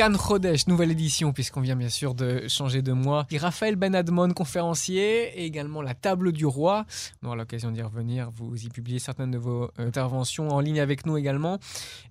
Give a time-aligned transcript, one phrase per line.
[0.00, 3.26] Cannes Chodesh, nouvelle édition, puisqu'on vient bien sûr de changer de mois.
[3.30, 6.86] Et Raphaël Ben Admon, conférencier, et également la table du roi.
[7.22, 8.30] On aura l'occasion d'y revenir.
[8.30, 11.58] Vous y publiez certaines de vos euh, interventions en ligne avec nous également.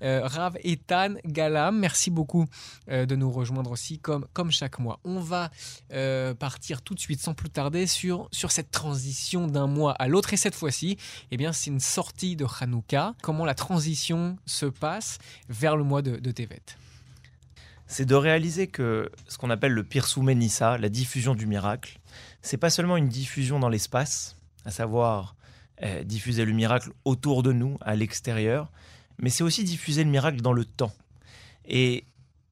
[0.04, 2.46] Euh, Rav Ethan Galam, merci beaucoup
[2.92, 5.00] euh, de nous rejoindre aussi, comme, comme chaque mois.
[5.04, 5.50] On va
[5.92, 10.08] euh, partir tout de suite, sans plus tarder, sur, sur cette transition d'un mois à
[10.08, 10.32] l'autre.
[10.32, 10.98] Et cette fois-ci,
[11.32, 13.16] eh bien, c'est une sortie de Hanouka.
[13.24, 15.18] Comment la transition se passe
[15.50, 16.62] vers le mois de, de Tevet?
[17.90, 22.00] C'est de réaliser que ce qu'on appelle le Pirsoumen Nissa, la diffusion du miracle,
[22.44, 25.36] c'est pas seulement une diffusion dans l'espace, à savoir
[25.82, 28.72] euh, diffuser le miracle autour de nous, à l'extérieur,
[29.18, 30.94] mais c'est aussi diffuser le miracle dans le temps.
[31.66, 32.06] Et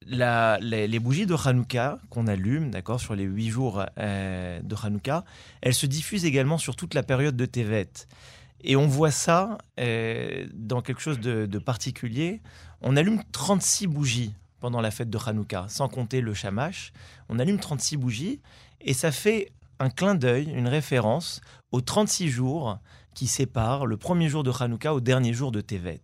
[0.06, 5.24] les, bougies de Hanouka qu'on allume, d'accord, sur les huit jours euh, de Hanouka,
[5.60, 7.88] elles se diffusent également sur toute la période de Tevet.
[8.64, 12.40] Et on voit ça euh, dans quelque chose de, de particulier.
[12.82, 16.92] On allume 36 bougies pendant la fête de Hanouka, sans compter le shamash.
[17.28, 18.40] On allume 36 bougies
[18.80, 21.40] et ça fait un clin d'œil, une référence
[21.72, 22.78] aux 36 jours
[23.14, 26.02] qui séparent le premier jour de Hanouka au dernier jour de Tevet.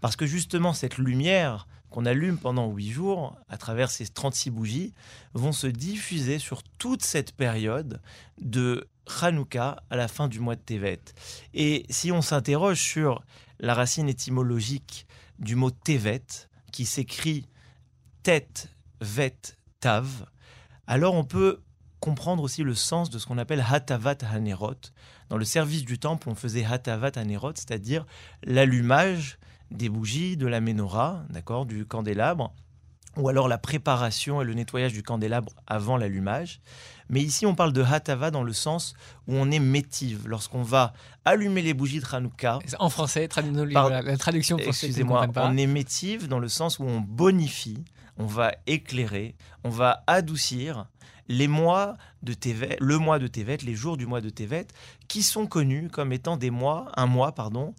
[0.00, 4.92] Parce que justement, cette lumière qu'on allume pendant 8 jours, à travers ces 36 bougies,
[5.34, 8.00] vont se diffuser sur toute cette période
[8.40, 8.88] de
[9.22, 11.00] Hanouka à la fin du mois de Tevet.
[11.54, 13.22] Et si on s'interroge sur
[13.60, 15.06] la racine étymologique
[15.38, 16.22] du mot Tevet,
[16.72, 17.46] qui s'écrit
[18.26, 20.26] tête, vet, tav,
[20.88, 21.60] alors on peut
[22.00, 24.74] comprendre aussi le sens de ce qu'on appelle hatavat hanerot.
[25.28, 28.04] Dans le service du temple, on faisait hatavat hanerot, c'est-à-dire
[28.42, 29.38] l'allumage
[29.70, 32.52] des bougies, de la menorah, d'accord, du candélabre,
[33.16, 36.60] ou alors la préparation et le nettoyage du candélabre avant l'allumage.
[37.08, 38.94] Mais ici, on parle de hatava dans le sens
[39.28, 40.26] où on est métive.
[40.26, 42.58] Lorsqu'on va allumer les bougies de Hanouka.
[42.80, 43.88] En français, tradu Par...
[43.88, 47.84] la traduction Excusez-moi, on est métive dans le sens où on bonifie,
[48.16, 49.34] on va éclairer,
[49.64, 50.86] on va adoucir
[51.28, 54.66] les mois de Tevet, le mois de Tevet, les jours du mois de Tevet,
[55.08, 57.74] qui sont connus comme étant des mois, un mois, pardon,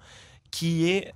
[0.52, 1.14] qui est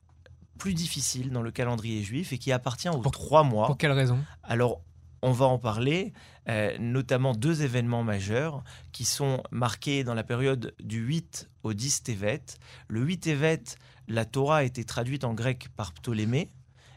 [0.57, 3.67] plus difficile dans le calendrier juif et qui appartient aux pour, trois mois.
[3.67, 4.19] Pour quelle raison?
[4.43, 4.81] Alors,
[5.23, 6.13] on va en parler,
[6.49, 12.03] euh, notamment deux événements majeurs qui sont marqués dans la période du 8 au 10
[12.03, 12.43] Tevet.
[12.87, 13.63] Le 8 Tevet,
[14.07, 16.49] la Torah a été traduite en grec par Ptolémée,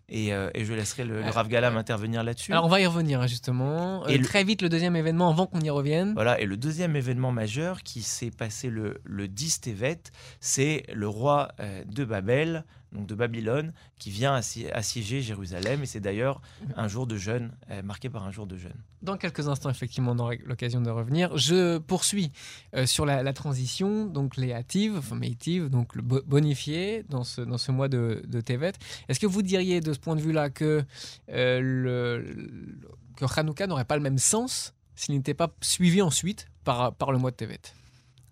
[0.08, 2.52] et, euh, et, je laisserai le, le Rav Galam intervenir là-dessus.
[2.52, 4.06] Alors on va y revenir hein, justement.
[4.06, 4.24] Et euh, le...
[4.24, 6.12] très vite le deuxième événement avant qu'on y revienne.
[6.14, 10.02] Voilà, et le deuxième événement majeur qui s'est passé le, le 10 Tevet,
[10.40, 15.82] c'est le roi euh, de Babel, donc de Babylone, qui vient assi assiéger Jérusalem.
[15.82, 16.40] Et c'est d'ailleurs
[16.76, 18.76] un jour de jeûne, euh, marqué par un jour de jeûne.
[19.02, 21.36] Dans quelques instants, effectivement, on aura l'occasion de revenir.
[21.36, 22.32] Je poursuis
[22.74, 27.40] euh, sur la, la, transition, donc les hâtives, enfin méitives, donc le bonifié dans ce,
[27.40, 28.72] dans ce mois de, de Tevet.
[29.08, 30.84] Est-ce que vous diriez de ce point de vue-là que,
[31.30, 32.78] euh, le,
[33.16, 37.18] que Hanouka n'aurait pas le même sens s'il n'était pas suivi ensuite par, par le
[37.18, 37.60] mois de Tevet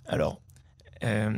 [0.06, 0.40] Alors,
[1.04, 1.32] euh,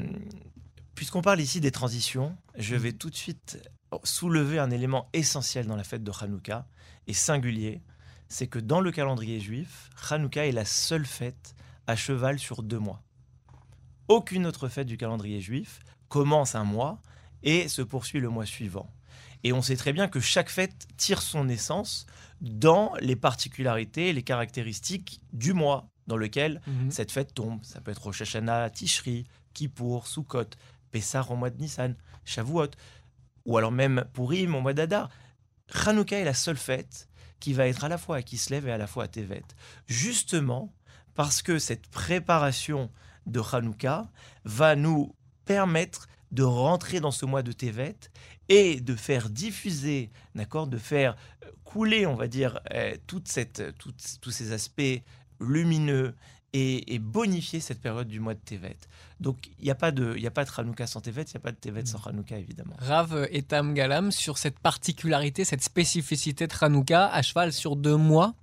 [1.04, 3.58] Puisqu'on parle ici des transitions, je vais tout de suite
[4.04, 6.66] soulever un élément essentiel dans la fête de Hanouka,
[7.06, 7.82] et singulier,
[8.28, 11.54] c'est que dans le calendrier juif, Hanouka est la seule fête
[11.86, 13.02] à cheval sur deux mois.
[14.08, 17.02] Aucune autre fête du calendrier juif commence un mois
[17.42, 18.88] et se poursuit le mois suivant.
[19.42, 22.06] Et on sait très bien que chaque fête tire son essence
[22.40, 26.90] dans les particularités et les caractéristiques du mois dans lequel mmh.
[26.90, 27.62] cette fête tombe.
[27.62, 30.50] Ça peut être Rosh Hashanah, Tishri, Kippour, Sukkot,
[31.30, 32.70] Au mois de Nissan, Shavuot,
[33.44, 35.10] ou alors même Purim au mois d'Adar.
[35.86, 37.08] Hanouka est la seule fête
[37.40, 39.44] qui va être à la fois à Kislev et à la fois à Tevet.
[39.86, 40.72] Justement
[41.14, 42.90] parce que cette préparation
[43.26, 44.08] de Hanouka
[44.44, 47.96] va nous permettre de rentrer dans ce mois de Tevet
[48.48, 51.16] et de faire diffuser, d'accord, de faire
[51.64, 55.02] couler, on va dire, euh, toute cette, toute, tous ces aspects
[55.40, 56.14] lumineux
[56.54, 58.76] et, et, bonifier cette période du mois de Tevet.
[59.20, 61.36] Donc il n'y a pas de, il a pas de Hanouka sans Tevet, il n'y
[61.36, 62.76] a pas de Tevet sans Hanouka évidemment.
[62.78, 67.96] Rav et Tam Galam sur cette particularité, cette spécificité de Hanouka à cheval sur deux
[67.96, 68.34] mois?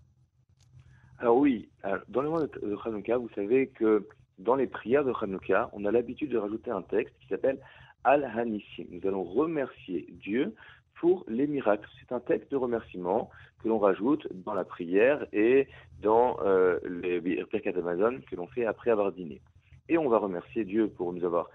[1.19, 1.69] Alors oui,
[2.09, 4.07] dans le mois de Hanouka, vous savez que
[4.39, 7.59] dans les prières de Hanouka, on a l'habitude de rajouter un texte qui s'appelle
[8.03, 8.87] Al-Hanissim.
[8.89, 10.55] Nous allons remercier Dieu
[10.95, 11.87] pour les miracles.
[11.99, 13.29] C'est un texte de remerciement
[13.61, 15.67] que l'on rajoute dans la prière et
[16.01, 19.41] dans euh, les Birkat Amazon que l'on fait après avoir dîné.
[19.89, 21.49] Et on va remercier Dieu pour nous avoir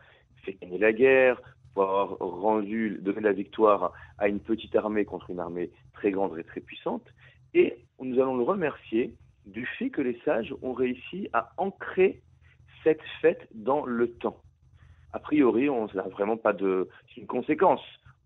[0.45, 1.41] fait gagner la guerre,
[1.75, 6.39] pour avoir rendu, donné la victoire à une petite armée contre une armée très grande
[6.39, 7.05] et très puissante.
[7.55, 9.15] Et nous allons le remercier
[9.47, 12.23] du fait que les sages ont réussi à ancrer
[12.83, 14.41] cette fête dans le temps.
[15.13, 17.81] a priori, on n'a vraiment pas de une conséquence.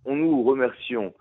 [0.05, 1.15] On nous remercions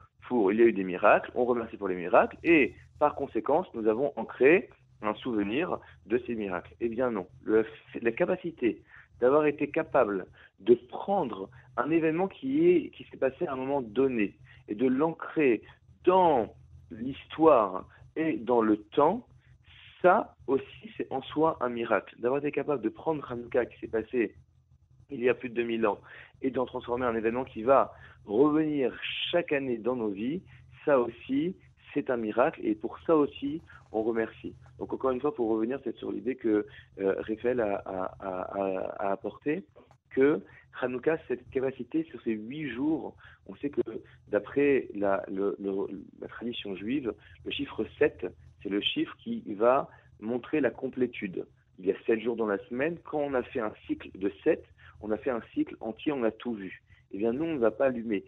[0.51, 3.87] il y a eu des miracles, on remercie pour les miracles, et par conséquence, nous
[3.87, 4.69] avons ancré
[5.01, 6.75] un souvenir de ces miracles.
[6.81, 8.81] Eh bien non, la capacité
[9.21, 10.27] d'avoir été capable
[10.59, 14.35] de prendre un événement qui est qui s'est passé à un moment donné
[14.67, 15.61] et de l'ancrer
[16.05, 16.53] dans
[16.91, 19.25] l'histoire et dans le temps,
[20.01, 22.15] ça aussi c'est en soi un miracle.
[22.19, 24.35] D'avoir été capable de prendre Hanouka qui s'est passé
[25.09, 25.99] il y a plus de 2000 ans
[26.41, 27.93] et d'en transformer un événement qui va
[28.25, 28.93] revenir
[29.31, 30.41] chaque année dans nos vies,
[30.85, 31.55] ça aussi
[31.93, 33.61] c'est un miracle et pour ça aussi
[33.91, 34.53] on remercie.
[34.77, 36.65] Donc encore une fois, pour revenir, sur l'idée que
[36.99, 37.81] euh, Raphaël a,
[38.19, 39.63] a, apporté,
[40.11, 40.41] que
[40.81, 43.15] Hanouka, cette capacité sur ces huit jours,
[43.47, 43.81] on sait que
[44.27, 47.13] d'après la, la, tradition juive,
[47.45, 48.27] le chiffre 7,
[48.61, 49.89] c'est le chiffre qui va
[50.19, 51.45] montrer la complétude.
[51.79, 52.97] Il y a sept jours dans la semaine.
[53.03, 54.63] Quand on a fait un cycle de 7,
[55.01, 56.81] on a fait un cycle entier, on a tout vu.
[57.11, 58.23] Eh bien, nous, on ne va pas allumer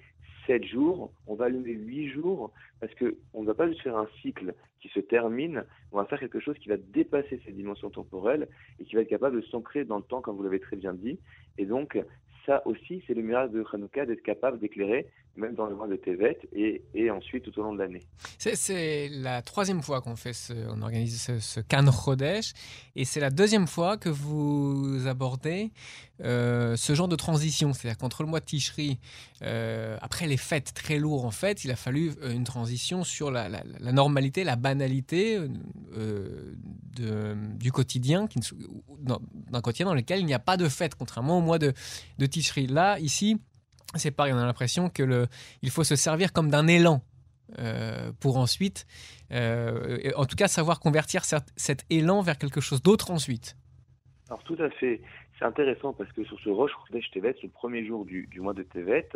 [0.48, 4.08] 7 jours, on va allumer 8 jours, parce qu'on ne va pas juste faire un
[4.22, 8.48] cycle qui se termine, on va faire quelque chose qui va dépasser ces dimensions temporelles
[8.80, 10.94] et qui va être capable de s'ancrer dans le temps, comme vous l'avez très bien
[10.94, 11.20] dit.
[11.58, 12.00] Et donc,
[12.46, 15.96] ça aussi, c'est le miracle de Hanouka d'être capable d'éclairer même dans le mois de
[15.96, 18.04] Tevet et, ensuite tout au long de l'année.
[18.38, 20.36] C'est la troisième fois qu'on fait
[20.70, 22.54] on organise ce, ce Kan Chodesh
[22.96, 25.72] et c'est la deuxième fois que vous abordez
[26.22, 27.74] euh, ce genre de transition.
[27.74, 29.00] C'est-à-dire qu'entre le mois de Tishri,
[29.42, 33.32] euh, après les fêtes très lourdes en fait, il a fallu euh, une transition sur
[33.32, 33.50] la
[33.92, 35.40] normalité, la banalité
[35.98, 36.54] euh,
[36.96, 38.28] de, du quotidien,
[39.00, 41.74] d'un quotidien dans lequel il n'y a pas de fête, contrairement au mois de,
[42.18, 42.68] de Tishri.
[42.68, 43.38] Là, ici,
[43.96, 45.28] c'est pareil, on a l'impression que le,
[45.62, 47.02] il faut se servir comme d'un élan
[47.60, 48.86] euh, pour ensuite,
[49.32, 53.58] euh, en tout cas, savoir convertir cet élan vers quelque chose d'autre ensuite.
[54.30, 55.02] Alors tout à fait,
[55.38, 58.54] c'est intéressant parce que sur ce Roche Chodesh Tevet, le premier jour du, du, mois
[58.54, 59.10] de Tevet,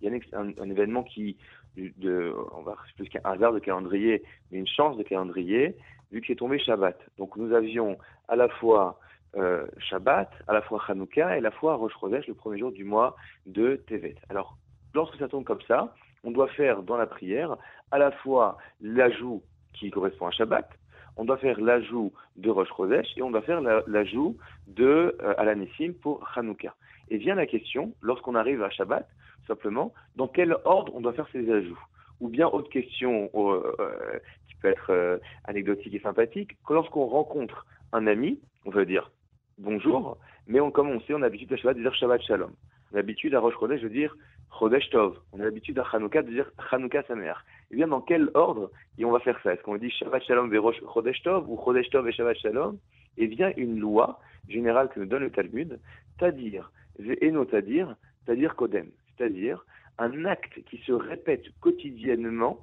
[0.00, 1.36] il y a un, un, événement qui,
[1.76, 5.76] de, on va plus qu'un hasard de calendrier, mais une chance de calendrier,
[6.10, 6.98] vu qu'il est tombé Shabbat.
[7.18, 8.98] Donc nous avions à la fois
[9.36, 12.72] euh, Shabbat, à la fois Hanouka et à la fois Rosh Chodesh, le premier jour
[12.72, 14.16] du mois de Tevet.
[14.28, 14.56] Alors,
[14.94, 15.94] lorsque ça tombe comme ça,
[16.24, 17.56] on doit faire dans la prière
[17.90, 19.42] à la fois l'ajout
[19.72, 20.68] qui correspond à Shabbat,
[21.16, 24.36] on doit faire l'ajout de Rosh Chodesh et on doit faire l'ajout
[24.66, 26.74] de euh, Alanissim pour Hanouka.
[27.10, 29.06] Et vient la question, lorsqu'on arrive à Shabbat,
[29.46, 31.82] simplement, dans quel ordre on doit faire ces ajouts?
[32.20, 34.18] Ou bien, autre question euh, euh,
[34.48, 39.10] qui peut être anecdotique et sympathique, lorsqu'on rencontre un ami, on veut dire
[39.58, 42.52] bonjour, mais on, comme on sait, on a l'habitude à Shabbat de dire Shabbat Shalom.
[42.90, 44.16] On a l'habitude à Rosh Chodesh de dire
[44.58, 45.18] Chodesh Tov.
[45.32, 47.34] On a l'habitude à Chanukah de dire Chanukah Samer.
[47.70, 49.54] Eh bien, dans quel ordre et on va faire ça?
[49.54, 50.58] Est-ce qu'on dit Shabbat Shalom et
[50.92, 52.78] Chodesh Tov ou Chodesh Tov et Shabbat Shalom?
[53.18, 55.78] Et vient une loi générale que nous donne le Talmud,
[56.18, 57.94] c'est-à-dire, c'est-à-dire,
[58.24, 59.64] c'est-à-dire Kodem, c'est-à-dire
[59.98, 62.58] un acte qui se répète quotidiennement,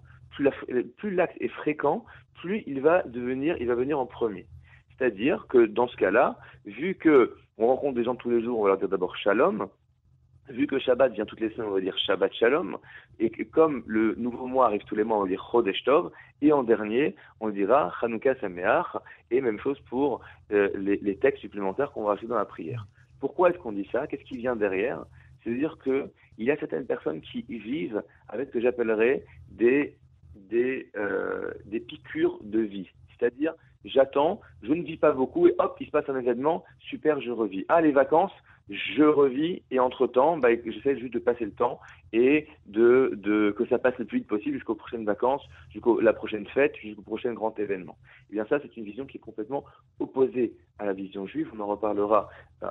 [0.97, 2.03] plus l'acte est fréquent,
[2.41, 4.47] plus il va devenir, il va venir en premier.
[5.00, 8.63] C'est-à-dire que dans ce cas-là, vu que on rencontre des gens tous les jours, on
[8.63, 9.68] va leur dire d'abord shalom.
[10.50, 12.78] Vu que Shabbat vient toutes les semaines, on va dire Shabbat Shalom.
[13.19, 16.12] Et comme le nouveau mois arrive tous les mois, on va dire Chodesh Tov.
[16.42, 18.88] Et en dernier, on dira Chanukah Sameach.
[19.30, 22.88] Et même chose pour euh, les, les, textes supplémentaires qu'on va rajouter dans la prière.
[23.19, 24.07] Pourquoi est-ce qu'on dit ça?
[24.07, 25.06] Qu'est-ce qui vient derrière?
[25.44, 29.96] C'est-à-dire qu'il y a certaines personnes qui vivent avec ce que j'appellerais des,
[30.36, 32.89] des, euh, des piqûres de vie.
[33.20, 33.53] C'est-à-dire,
[33.86, 37.31] j'attends, je ne vis pas beaucoup et hop, il se passe un événement, super, je
[37.31, 37.65] revis.
[37.69, 38.33] Ah, les vacances,
[38.69, 41.79] je revis et entre-temps, bah, j'essaie juste de passer le temps
[42.13, 46.45] et de, que ça passe le plus vite possible jusqu'aux prochaines vacances, jusqu'à la prochaine
[46.48, 47.98] fête, jusqu'au prochain grand événement.
[48.01, 49.63] Et eh bien ça, c'est une vision qui est complètement
[50.00, 51.50] opposée à la vision juive.
[51.55, 52.29] On en reparlera,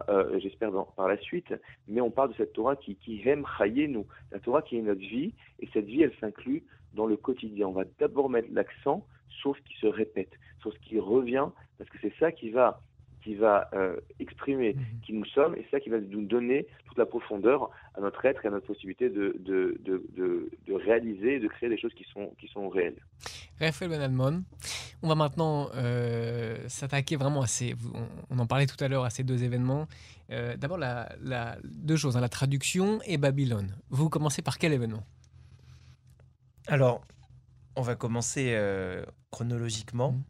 [0.09, 1.53] euh, j'espère, par la suite.
[1.89, 3.45] Mais on parle de cette Torah qui, qui aime
[3.89, 7.67] nous, la Torah qui est notre vie et cette vie, elle s'inclut dans le quotidien.
[7.67, 9.05] On va d'abord mettre l'accent
[9.43, 11.47] ce qui se répète, ce qui revient,
[11.79, 12.81] parce que c'est ça qui va
[13.23, 14.81] qui va euh, exprimer mmh.
[15.05, 18.25] qui nous sommes, et c'est ça qui va nous donner toute la profondeur à notre
[18.25, 21.77] être et à notre possibilité de, de, de, de, de réaliser et de créer des
[21.79, 23.01] choses qui sont, qui sont réelles.
[23.61, 24.45] Raphaël Benadmon,
[25.03, 27.75] on va maintenant euh, s'attaquer vraiment à ces,
[28.31, 29.89] on, en parlait tout à l'heure, à ces deux événements.
[30.31, 33.75] Euh, D'abord, la, la, deux choses, hein, la traduction et Babylone.
[33.91, 35.03] Vous commencez par quel événement?
[36.69, 37.03] Alors,
[37.79, 40.13] on va commencer euh, chronologiquement.
[40.13, 40.23] Mmh.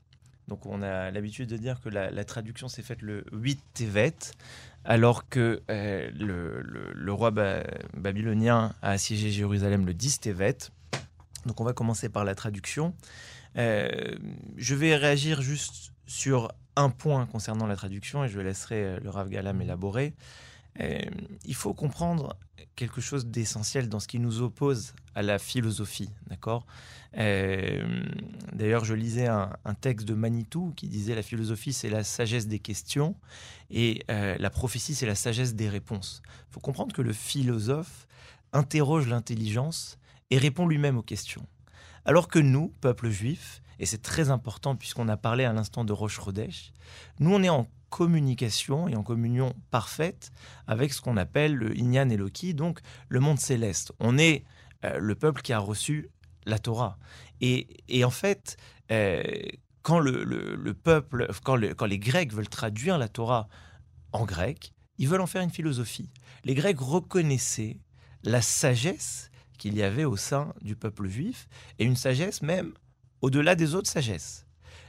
[0.49, 4.15] Donc on a l'habitude de dire que la, la traduction s'est faite le 8 Tevet,
[4.85, 7.65] alors que euh, le, le, le, roi ba
[7.95, 10.59] babylonien a assiégé Jérusalem le 10 Tevet.
[11.47, 12.95] Donc on va commencer par la traduction.
[13.57, 13.89] Euh,
[14.57, 19.29] je vais réagir juste sur un point concernant la traduction et je laisserai le Rav
[19.29, 20.15] Galam élaborer.
[20.81, 21.01] Euh,
[21.45, 22.37] il faut comprendre
[22.77, 26.67] quelque chose d'essentiel dans ce qui nous oppose à la philosophie, d'accord?
[27.17, 28.05] Euh,
[28.53, 32.59] D'ailleurs, je lisais un, texte de Manitou qui disait la philosophie, c'est la sagesse des
[32.59, 33.17] questions
[33.71, 36.23] et euh, la prophétie, c'est la sagesse des réponses.
[36.51, 38.07] Il faut comprendre que le philosophe
[38.53, 39.99] interroge l'intelligence
[40.31, 41.47] et répond lui-même aux questions.
[42.05, 45.93] Alors que nous, peuple juif, et c'est très important puisqu'on a parlé à l'instant de
[45.93, 46.73] Roche Rodesh,
[47.21, 50.31] nous on est en communication et en communion parfaite
[50.67, 53.93] avec ce qu'on appelle le Inyan Eloki, donc le monde céleste.
[54.01, 54.45] On est
[54.85, 56.11] euh, le peuple qui a reçu
[56.47, 56.99] la Torah.
[57.41, 57.67] Et,
[58.05, 58.57] en fait,
[58.91, 59.23] euh,
[59.83, 63.49] quand le, peuple, quand, quand les Grecs veulent traduire la Torah
[64.13, 66.11] en grec, ils veulent en faire une philosophie.
[66.45, 67.79] Les Grecs reconnaissaient
[68.25, 72.73] la sagesse qu'il y avait au sein du peuple juif, et une sagesse même
[73.21, 74.47] au-delà des autres sagesses.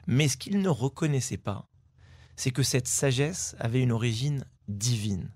[0.08, 1.69] Mais ce qu'ils ne reconnaissaient pas,
[2.39, 5.29] c'est que cette sagesse avait une origine divine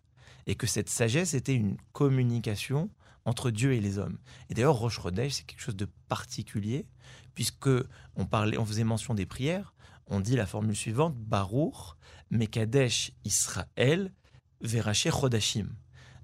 [0.48, 2.90] et que cette sagesse était une communication
[3.26, 4.18] entre Dieu et les hommes.
[4.50, 6.88] Et d'ailleurs, Roche c'est quelque chose de particulier,
[7.36, 7.68] puisque
[8.16, 9.74] on, parlait, on faisait mention des prières,
[10.08, 11.98] on dit la formule suivante Baruch,
[12.32, 14.14] Mekadesh Israël,
[14.62, 15.76] Veraché Chodashim.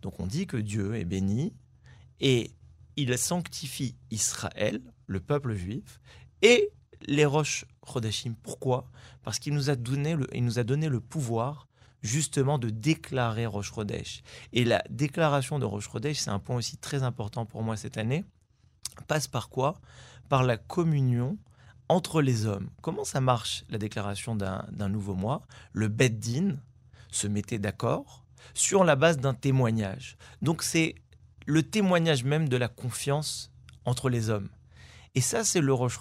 [0.01, 1.53] Donc on dit que Dieu est béni
[2.21, 2.53] et
[2.95, 5.99] il sanctifie Israël, le peuple juif,
[6.41, 6.69] et
[7.01, 8.33] les roches Chodashim.
[8.43, 8.89] Pourquoi?
[9.23, 11.67] Parce qu'il nous, a donné le, nous a donné le pouvoir
[12.01, 14.23] justement de déclarer Roche Chodesh.
[14.53, 17.97] Et la déclaration de Roche Chodesh, c'est un point aussi très important pour moi cette
[17.97, 18.23] année,
[19.07, 19.79] passe par quoi?
[20.29, 21.37] Par la communion
[21.89, 22.69] entre les hommes.
[22.81, 25.41] Comment ça marche la déclaration d'un nouveau mois
[25.73, 26.57] Le Beddin
[27.11, 30.17] se mettait d'accord sur la base d'un témoignage.
[30.41, 30.95] Donc c'est
[31.45, 33.51] le témoignage même de la confiance
[33.85, 34.49] entre les hommes.
[35.19, 35.99] Et ça, c'est le Roche.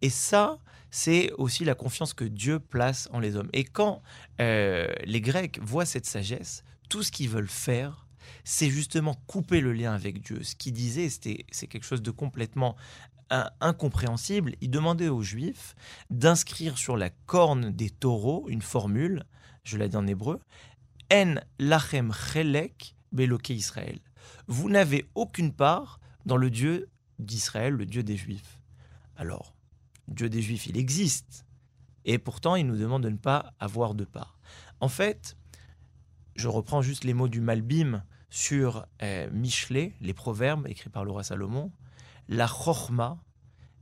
[0.00, 0.60] Et ça,
[0.92, 3.48] c'est aussi la confiance que Dieu place en les hommes.
[3.52, 4.00] Et quand
[4.40, 8.06] euh, les Grecs voient cette sagesse, tout ce qu'ils veulent faire,
[8.44, 10.44] c'est justement couper le lien avec Dieu.
[10.44, 12.76] Ce qu'ils disaient, c'est quelque chose de complètement
[13.60, 14.54] incompréhensible.
[14.60, 15.74] Ils demandaient aux Juifs
[16.08, 19.24] d'inscrire sur la corne des taureaux une formule,
[19.64, 20.38] je l'ai dit en hébreu,
[21.12, 23.98] En lachem chelek beloke Israël.
[24.46, 26.88] Vous n'avez aucune part dans le Dieu
[27.18, 28.60] d'Israël, le Dieu des Juifs.
[29.16, 29.54] Alors,
[30.08, 31.44] Dieu des Juifs, il existe.
[32.04, 34.38] Et pourtant, il nous demande de ne pas avoir de part.
[34.80, 35.36] En fait,
[36.36, 41.10] je reprends juste les mots du Malbim sur euh, Michelet, les proverbes écrits par le
[41.10, 41.72] roi Salomon.
[42.28, 43.18] La chorma,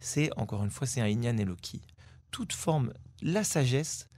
[0.00, 1.82] c'est, encore une fois, c'est un Inyan Eloki.
[2.30, 4.08] Toute forme, la sagesse,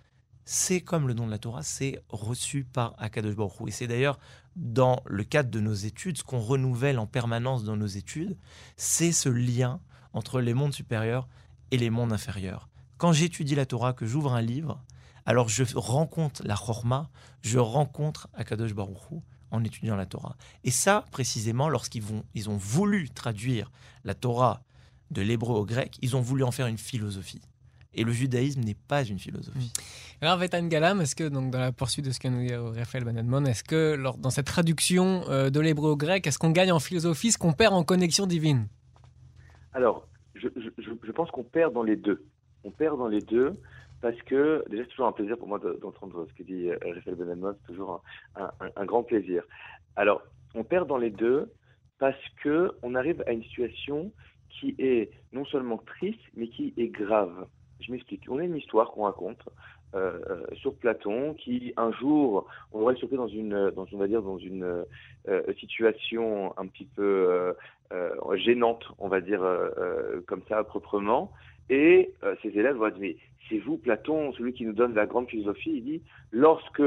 [0.45, 4.19] c'est comme le nom de la Torah, c'est reçu par Akadosh Baruch Et c'est d'ailleurs
[4.59, 8.37] dans le cadre de nos études, ce qu'on renouvelle en permanence dans nos études,
[8.77, 9.81] c'est ce lien
[10.13, 11.29] entre les mondes supérieurs
[11.71, 12.69] et les mondes inférieurs.
[12.97, 14.83] Quand j'étudie la Torah, que j'ouvre un livre,
[15.27, 17.11] alors je rencontre la Chorma,
[17.43, 19.23] je rencontre Akadosh Baruch
[19.53, 20.37] en étudiant la Torah.
[20.65, 22.03] Et ça, précisément, lorsqu'ils
[22.35, 23.71] ils ont voulu traduire
[24.05, 24.63] la Torah
[25.11, 27.43] de l'hébreu au grec, ils ont voulu en faire une philosophie.
[27.99, 29.73] Et le judaïsme n'est pas une philosophie.
[29.77, 30.25] Mm.
[30.25, 33.05] Alors, Vetan Galam, est-ce que, donc, dans la poursuite de ce que nous dit Raphaël
[33.05, 36.71] Banadmon, est-ce que lors, dans cette traduction euh, de l'hébreu au grec, est-ce qu'on gagne
[36.71, 38.69] en philosophie, ce qu'on perd en connexion divine?
[39.73, 42.25] Alors, je, je, pense qu'on perd dans les deux.
[42.63, 43.55] On perd dans les deux
[44.01, 47.17] parce que, déjà, c'est toujours un plaisir pour moi d'entendre ce que dit euh, Raphaël
[47.17, 48.03] Banadmon, c'est toujours
[48.37, 49.43] un, un, grand plaisir.
[49.97, 50.23] Alors,
[50.55, 51.53] on perd dans les deux
[51.99, 54.13] parce que on arrive à une situation
[54.49, 57.47] qui est non seulement triste, mais qui est grave.
[57.81, 58.25] Je m'explique.
[58.29, 59.43] On a une histoire qu'on raconte
[59.95, 64.07] euh, euh, sur Platon qui un jour on aurait surpris dans une dans on va
[64.07, 64.85] dire dans une
[65.29, 67.55] euh, situation un petit peu
[68.35, 69.41] gênante on va dire
[70.27, 71.33] comme ça proprement.
[71.71, 73.17] Et ses élèves vont dire mais
[73.49, 75.73] c'est vous Platon celui qui nous donne la grande philosophie.
[75.77, 76.83] Il dit lorsque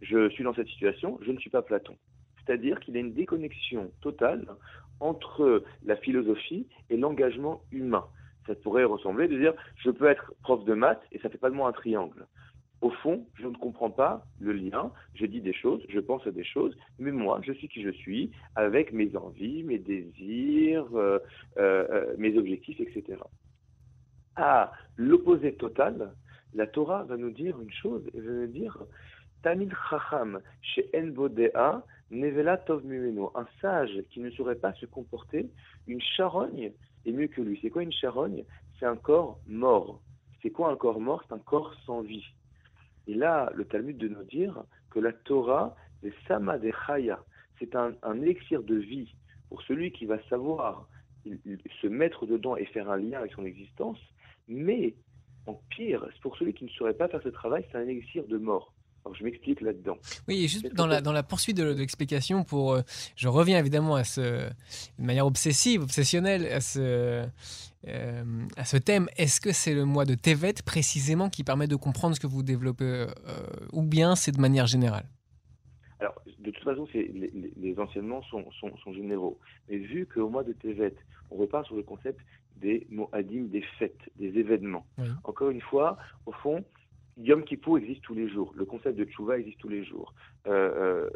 [0.00, 1.96] je suis dans cette situation je ne suis pas Platon.
[2.44, 4.44] C'est-à-dire qu'il y a une déconnexion totale
[4.98, 8.06] entre la philosophie et l'engagement humain
[8.46, 11.50] ça pourrait ressembler de dire je peux être prof de maths et ça fait pas
[11.50, 12.26] de moi un triangle.
[12.80, 16.30] Au fond, je ne comprends pas le lien, je dis des choses, je pense à
[16.30, 21.18] des choses, mais moi, je suis qui je suis, avec mes envies, mes désirs, euh,
[21.58, 23.18] euh, euh, mes objectifs, etc.
[24.34, 26.14] À l'opposé total,
[26.54, 28.78] la Torah va nous dire une chose, elle va nous dire
[29.42, 30.88] Tamid Chacham chez
[32.10, 35.50] Nevela Tov Un sage qui ne saurait pas se comporter,
[35.86, 36.72] une charogne
[37.06, 37.58] est mieux que lui.
[37.62, 38.44] C'est quoi une charogne?
[38.78, 40.00] C'est un corps mort.
[40.42, 41.22] C'est quoi un corps mort?
[41.26, 42.24] C'est un corps sans vie.
[43.06, 46.72] Et là, le Talmud de nous dire que la Torah, c'est Sama de.
[47.58, 47.92] C'est un,
[48.22, 49.14] élixir de vie
[49.48, 50.88] pour celui qui va savoir
[51.24, 53.98] se mettre dedans et faire un lien avec son existence.
[54.48, 54.94] Mais,
[55.46, 58.38] en pire, pour celui qui ne saurait pas faire ce travail, c'est un élixir de
[58.38, 58.69] mort.
[59.04, 59.96] Alors je m'explique là-dedans.
[60.28, 62.82] Oui, et juste dans la, dans la poursuite de, l'explication, pour, euh,
[63.16, 67.24] je reviens évidemment à ce, de manière obsessive, obsessionnelle, à ce,
[67.88, 68.22] euh,
[68.56, 69.08] à ce thème.
[69.16, 72.42] Est-ce que c'est le mois de Tevet précisément qui permet de comprendre ce que vous
[72.42, 73.06] développez, euh,
[73.72, 75.06] ou bien c'est de manière générale?
[75.98, 79.38] Alors, de toute façon, les, les, enseignements sont, sont, sont, généraux.
[79.68, 80.94] Mais vu qu'au mois de Tevet,
[81.30, 82.20] on repart sur le concept
[82.56, 84.86] des Mohadim, des fêtes, des événements.
[85.24, 86.64] Encore une fois, au fond,
[87.22, 88.52] Yom Kippur existe tous les jours.
[88.56, 90.14] Le concept de Tchouva existe tous les jours.
[90.46, 91.10] Euh, euh,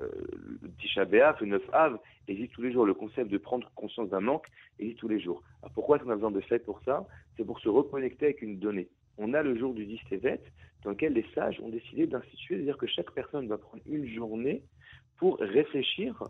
[0.78, 2.84] Tisha B'Av, le 9 Av, existe tous les jours.
[2.84, 4.46] Le concept de prendre conscience d'un manque
[4.78, 5.42] existe tous les jours.
[5.62, 7.06] Alors pourquoi qu'on a besoin de fêtes pour ça?
[7.36, 8.88] C'est pour se reconnecter avec une donnée.
[9.16, 10.40] On a le jour du 10 Tevet,
[10.82, 14.62] dans lequel les sages ont décidé d'instituer, c'est-à-dire que chaque personne va prendre une journée
[15.16, 16.22] pour réfléchir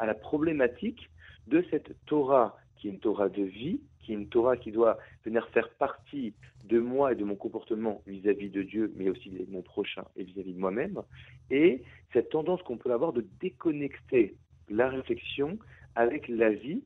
[0.00, 1.08] à la problématique
[1.46, 4.98] de cette Torah qui est une Torah de vie, qui est une Torah qui doit
[5.24, 6.32] venir faire partie
[6.64, 10.24] de moi et de mon comportement vis-à-vis de Dieu, mais aussi de mon prochain et
[10.24, 11.02] vis-à-vis de moi-même,
[11.50, 11.82] et
[12.12, 14.34] cette tendance qu'on peut avoir de déconnecter
[14.68, 15.58] la réflexion
[15.94, 16.82] avec la vie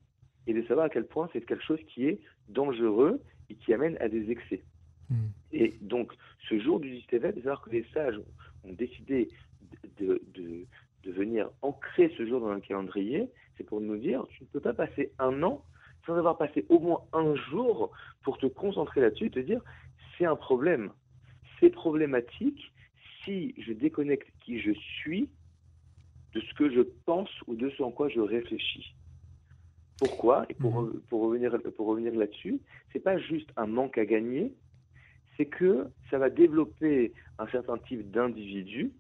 [0.47, 3.97] et de savoir à quel point c'est quelque chose qui est dangereux et qui amène
[4.01, 4.63] à des excès.
[5.11, 5.29] Hmm.
[5.53, 6.13] Et donc,
[6.49, 8.19] ce jour du 10 de savoir que les sages
[8.65, 9.29] ont décidé
[9.99, 10.65] de, de,
[11.05, 14.61] de venir ancrer ce jour dans un calendrier, c'est pour nous dire, tu ne peux
[14.61, 15.63] pas passer un an
[16.07, 17.91] sans avoir passé au moins un jour
[18.23, 19.61] pour te concentrer là-dessus et te dire
[20.17, 20.91] c'est un problème.
[21.61, 22.73] C'est problématique
[23.25, 25.29] si je déconnecte qui je suis
[26.35, 28.95] de ce que je pense ou de ce en quoi je réfléchis.
[29.99, 30.45] Pourquoi?
[30.49, 31.01] Et pour, mhm.
[31.09, 32.61] pour revenir, pour revenir là-dessus,
[32.93, 34.53] c'est pas juste un manque à gagner,
[35.37, 38.93] c'est que ça va développer un certain type d'individus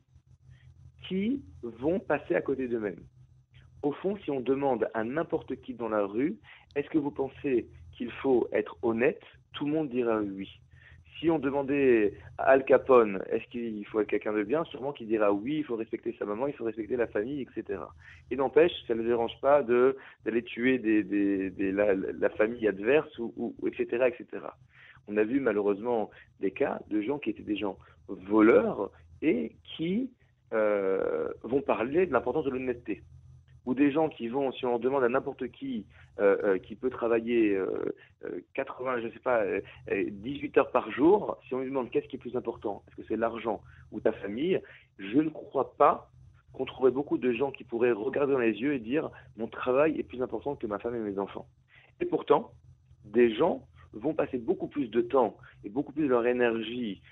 [1.08, 3.02] qui vont passer à côté d'eux-mêmes.
[3.84, 6.36] Au fond, si on demande à n'importe qui dans la rue,
[6.74, 9.20] est-ce que vous pensez qu'il faut être honnête
[9.52, 10.48] Tout le monde dira oui.
[11.18, 15.06] Si on demandait à Al Capone, est-ce qu'il faut être quelqu'un de bien Sûrement qu'il
[15.06, 17.78] dira oui, il faut respecter sa maman, il faut respecter la famille, etc.
[18.30, 20.78] Et n'empêche, ça ne dérange pas d'aller tuer
[21.58, 24.46] la, famille adverse, ou, etc., etc.
[25.08, 26.08] On a vu malheureusement
[26.40, 27.76] des cas de gens qui étaient des gens
[28.08, 30.10] voleurs et qui
[30.54, 33.02] euh, vont parler de l'importance de l'honnêteté
[33.66, 35.86] ou des gens qui vont, si on demande à n'importe qui
[36.20, 37.58] euh, euh, qui peut travailler
[38.54, 39.42] 80, je sais pas,
[39.90, 43.02] 18 heures par jour, si on lui demande qu'est-ce qui est plus important, est-ce que
[43.08, 44.60] c'est l'argent ou ta famille,
[44.98, 46.10] je ne crois pas
[46.52, 49.98] qu'on trouverait beaucoup de gens qui pourraient regarder dans les yeux et dire mon travail
[49.98, 51.46] est plus important que ma femme et mes enfants.
[52.00, 52.52] Et pourtant,
[53.04, 57.02] des gens vont passer beaucoup plus de temps et beaucoup plus de leur énergie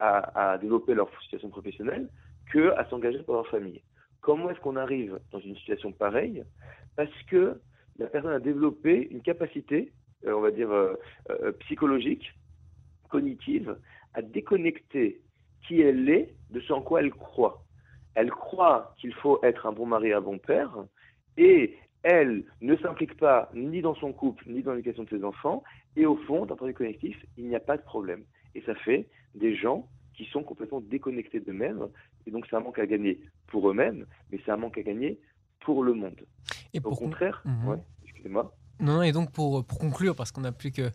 [0.00, 2.08] à, à développer leur situation professionnelle
[2.50, 3.82] que à s'engager pour leur famille.
[4.20, 6.44] Comment est-ce qu'on arrive dans une situation pareille
[6.96, 7.60] Parce que
[7.98, 9.92] la personne a développé une capacité,
[10.26, 10.94] euh, on va dire, euh,
[11.30, 12.34] euh, psychologique,
[13.08, 13.76] cognitive,
[14.14, 15.20] à déconnecter
[15.66, 17.64] qui elle est de ce en quoi elle croit.
[18.14, 20.72] Elle croit qu'il faut être un bon mari, un bon père,
[21.36, 25.62] et elle ne s'implique pas ni dans son couple, ni dans l'éducation de ses enfants,
[25.96, 28.24] et au fond, d'un point de vue connectif, il n'y a pas de problème.
[28.54, 31.88] Et ça fait des gens qui sont complètement déconnectés d'eux-mêmes.
[32.28, 35.18] Et donc, c'est un manque à gagner pour eux-mêmes, mais c'est un manque à gagner
[35.60, 36.26] pour le monde.
[36.74, 37.80] Et Au contraire, mhm.
[38.04, 38.54] excusez-moi.
[38.80, 40.90] Non, et donc pour, pour conclure, parce qu'on n'a plus que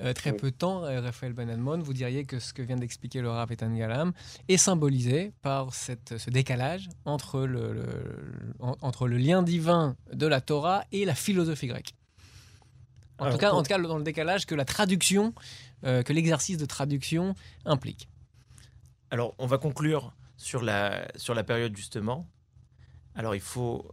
[0.00, 3.20] euh, très peu de temps, euh, Raphaël Benadmon, vous diriez que ce que vient d'expliquer
[3.20, 4.12] le Rav Etan Galam
[4.48, 7.84] est symbolisé par cette, ce décalage entre le,
[8.60, 11.94] entre le lien divin de la Torah et la philosophie grecque.
[13.18, 15.34] En, tout, cas, en tout cas, dans le décalage que la traduction,
[15.84, 18.08] euh, que l'exercice de traduction implique.
[19.10, 20.12] Alors, on va conclure
[20.46, 22.30] sur la, sur la période justement.
[23.16, 23.90] Alors, il faut,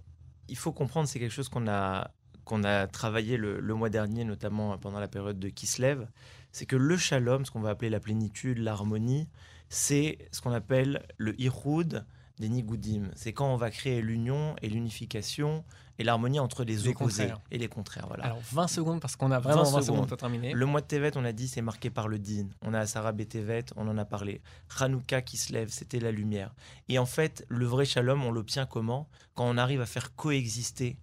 [0.47, 2.11] il faut comprendre, c'est quelque chose qu'on a,
[2.45, 6.07] a travaillé le, mois dernier, notamment pendant la période de Kislev,
[6.51, 9.27] c'est que le shalom, ce qu'on va appeler la plénitude, l'harmonie,
[9.69, 12.05] c'est ce qu'on appelle le iroud
[12.37, 13.09] des nigoudim.
[13.15, 15.65] C'est quand on va créer l'union et l'unification
[15.99, 18.08] et l'harmonie entre les, opposés et les contraires.
[18.08, 18.25] Voilà.
[18.25, 20.08] Alors 20 secondes parce qu'on a vraiment 20, secondes.
[20.08, 20.53] pour terminer.
[20.53, 22.47] Le mois de Tevet, on a dit, c'est marqué par le din.
[22.62, 24.41] On a Asara Tevet, on en a parlé.
[24.79, 26.53] Hanouka qui se lève, c'était la lumière.
[26.89, 29.08] Et en fait, le vrai shalom, on l'obtient comment?
[29.36, 30.97] Quand on arrive à faire coexister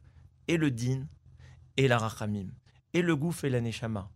[0.49, 1.07] et le din
[1.77, 2.49] et la rachamim,
[2.93, 4.11] et le gouffre et la neshama.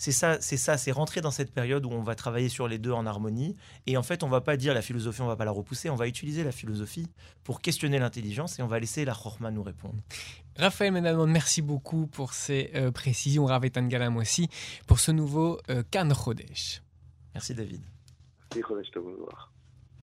[0.00, 2.78] C'est ça, c'est ça, c'est rentrer dans cette période où on va travailler sur les
[2.78, 3.54] deux en harmonie.
[3.86, 5.94] Et en fait, on va pas dire la philosophie, on va pas la repousser, on
[5.94, 7.06] va utiliser la philosophie
[7.44, 9.96] pour questionner l'intelligence et on va laisser la chorma nous répondre.
[10.56, 13.44] Raphaël Menalmon, merci beaucoup pour ces euh, précisions.
[13.44, 14.48] Ravetan Galam aussi
[14.86, 16.80] pour ce nouveau euh, Kan Chodesh.
[17.34, 17.82] Merci David.
[18.54, 18.90] Merci Chodesh,